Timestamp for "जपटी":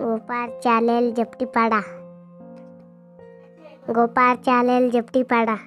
1.12-1.44, 4.90-5.22